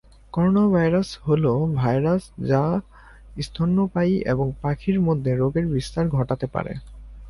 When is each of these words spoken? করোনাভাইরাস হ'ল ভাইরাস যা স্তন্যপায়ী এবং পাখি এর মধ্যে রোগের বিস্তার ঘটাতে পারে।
করোনাভাইরাস 0.33 1.09
হ'ল 1.23 1.45
ভাইরাস 1.75 2.23
যা 2.49 2.63
স্তন্যপায়ী 3.41 4.13
এবং 4.25 4.47
পাখি 4.61 4.89
এর 4.91 4.99
মধ্যে 5.01 5.31
রোগের 5.35 5.65
বিস্তার 5.67 6.05
ঘটাতে 6.09 6.47
পারে। 6.47 6.73